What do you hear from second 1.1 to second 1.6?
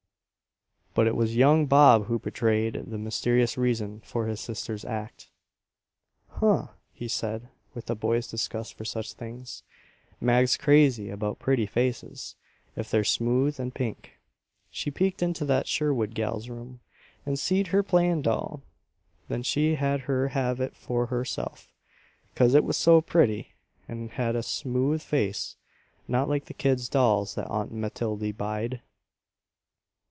was